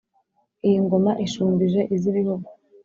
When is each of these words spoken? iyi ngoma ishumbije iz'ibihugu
iyi 0.67 0.77
ngoma 0.85 1.11
ishumbije 1.25 1.81
iz'ibihugu 1.95 2.47